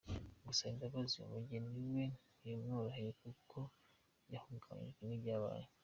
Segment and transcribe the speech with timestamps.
[0.47, 2.03] Gusaba imbabazi umugeni we
[2.39, 3.57] ntibimworoheye kuko
[4.33, 5.67] yahungabanyijwe n’ibyabaye.